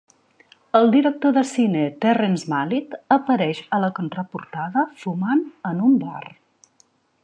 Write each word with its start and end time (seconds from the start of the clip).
El 0.77 0.87
director 0.95 1.35
de 1.35 1.43
cine 1.49 1.83
Terrence 2.05 2.49
Malick 2.55 2.97
apareix 3.19 3.63
a 3.79 3.83
la 3.87 3.93
contraportada 4.01 4.89
fumant 5.05 5.49
en 5.75 5.89
un 5.91 5.99
bar. 6.07 6.25